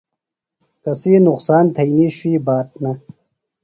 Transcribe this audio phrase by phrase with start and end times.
[0.83, 2.91] کسی نقصان تھئینی شوئی بات نہ۔